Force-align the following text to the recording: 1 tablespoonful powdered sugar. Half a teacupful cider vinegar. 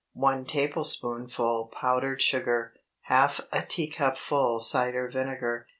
1 0.15 0.45
tablespoonful 0.45 1.69
powdered 1.71 2.23
sugar. 2.23 2.73
Half 3.01 3.39
a 3.51 3.61
teacupful 3.61 4.59
cider 4.59 5.07
vinegar. 5.07 5.67